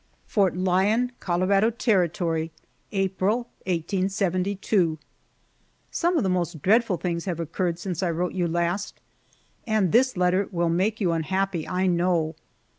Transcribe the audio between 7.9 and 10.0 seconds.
I wrote you last, and